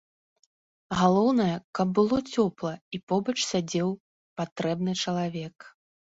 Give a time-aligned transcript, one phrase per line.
[0.99, 3.89] Галоўнае, каб было цёпла і побач сядзеў
[4.41, 5.55] патрэбны чалавек!